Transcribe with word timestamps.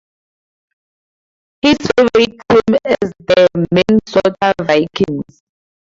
His 1.61 1.77
favorite 1.95 2.31
team 2.49 2.77
is 2.85 3.13
the 3.19 3.47
Minnesota 3.71 4.51
Vikings. 4.63 5.43